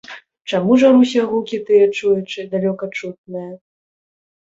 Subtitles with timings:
[0.51, 3.49] Чаму журуся, гукі тыя чуючы, далёка чутныя?